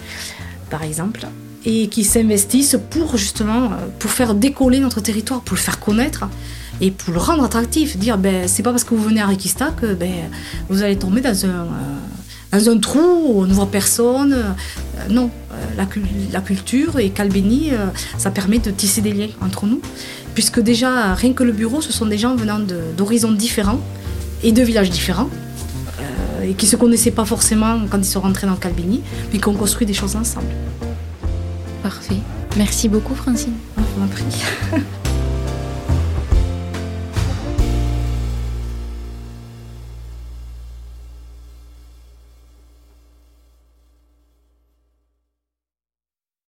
par 0.71 0.83
exemple 0.83 1.27
et 1.65 1.89
qui 1.89 2.05
s'investissent 2.05 2.79
pour 2.91 3.17
justement 3.17 3.65
euh, 3.65 3.89
pour 3.99 4.11
faire 4.11 4.35
décoller 4.35 4.81
notre 4.81 5.01
territoire, 5.01 5.41
pour 5.41 5.57
le 5.57 5.61
faire 5.61 5.79
connaître 5.79 6.25
et 6.81 6.91
pour 6.91 7.13
le 7.13 7.21
rendre 7.21 7.45
attractif. 7.45 7.97
Dire 7.97 8.19
ben 8.19 8.49
c'est 8.49 8.63
pas 8.63 8.71
parce 8.71 8.85
que 8.85 8.95
vous 8.95 9.03
venez 9.03 9.21
à 9.21 9.27
Requista 9.27 9.71
que 9.81 9.95
ben, 9.95 10.31
vous 10.69 10.83
allez 10.83 10.97
tomber 10.97 11.21
dans 11.21 11.45
un, 11.45 11.49
euh, 11.49 11.67
dans 12.53 12.71
un 12.71 12.79
trou, 12.79 13.35
on 13.37 13.47
ne 13.47 13.53
voit 13.53 13.71
personne. 13.71 14.55
non, 15.09 15.31
la, 15.77 15.87
la, 16.33 16.41
culture 16.41 16.99
et 16.99 17.11
Calbeni, 17.11 17.71
ça 18.19 18.31
permet 18.31 18.59
de 18.59 18.71
tisser 18.71 19.03
des 19.03 19.13
liens 19.13 19.29
entre 19.41 19.67
nous, 19.67 19.81
puisque 20.35 20.59
déjà, 20.59 21.15
rien 21.15 21.33
que 21.33 21.45
le 21.45 21.53
bureau, 21.53 21.81
ce 21.81 21.93
sont 21.93 22.07
des 22.07 22.19
gens 22.19 22.35
venant 22.35 22.59
d'horizons 22.97 23.31
différents 23.31 23.79
et 24.43 24.51
de 24.51 24.63
villages 24.63 24.91
différents 24.91 25.31
et 26.43 26.55
qui 26.55 26.67
ne 26.67 26.71
se 26.71 26.77
connaissaient 26.77 27.11
pas 27.11 27.25
forcément 27.25 27.81
quand 27.91 27.99
ils 27.99 28.05
sont 28.05 28.21
rentrés 28.21 28.47
dans 28.47 28.57
Calbini, 28.57 29.03
puis 29.31 29.41
qui 29.41 29.49
ont 29.49 29.55
construit 29.55 29.87
des 29.87 29.95
choses 29.95 30.17
ensemble. 30.17 30.49
Parfait. 31.83 32.17
Merci 32.57 32.89
beaucoup, 32.89 33.15
Francine. 33.15 33.55
On 33.77 34.01
m'a 34.01 34.07
pris. 34.07 34.25